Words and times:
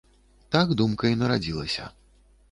Так 0.53 0.71
думка 0.79 1.11
і 1.15 1.19
нарадзілася. 1.19 1.85